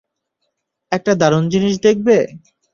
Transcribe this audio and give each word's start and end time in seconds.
একটা 0.91 1.11
দারুণ 1.21 1.43
জিনিস 1.53 1.75
দেখবে? 1.85 2.17